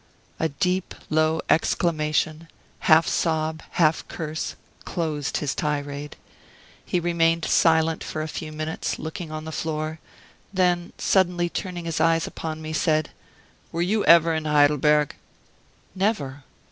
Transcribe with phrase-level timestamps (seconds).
[0.39, 2.47] A deep, low exclamation,
[2.89, 6.15] half sob, half curse, closed his tirade.
[6.83, 9.99] He remained silent for a few minutes, looking on the floor,
[10.51, 13.11] then, suddenly turning his eyes upon me, said:
[13.71, 15.13] "Were you ever in Heidelberg?"
[15.93, 16.45] "Never."